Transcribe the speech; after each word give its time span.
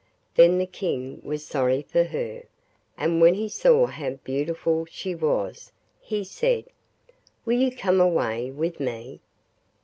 Then 0.33 0.57
the 0.57 0.65
King 0.65 1.21
was 1.23 1.45
sorry 1.45 1.83
for 1.83 2.05
her, 2.05 2.41
and 2.97 3.21
when 3.21 3.35
he 3.35 3.47
saw 3.47 3.85
how 3.85 4.15
beautiful 4.23 4.87
she 4.89 5.13
was 5.13 5.71
he 5.99 6.23
said: 6.23 6.65
'Will 7.45 7.59
you 7.61 7.69
come 7.75 8.01
away 8.01 8.49
with 8.49 8.79
me? 8.79 9.19